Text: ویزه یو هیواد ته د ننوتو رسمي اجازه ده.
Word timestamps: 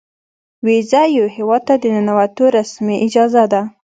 ویزه 0.65 1.01
یو 1.17 1.25
هیواد 1.35 1.61
ته 1.67 1.75
د 1.81 1.83
ننوتو 1.95 2.45
رسمي 2.57 2.95
اجازه 3.05 3.43
ده. 3.51 3.61